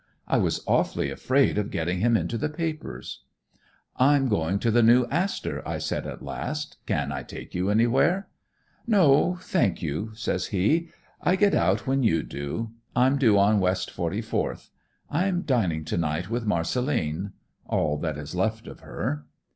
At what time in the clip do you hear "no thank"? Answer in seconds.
8.87-9.83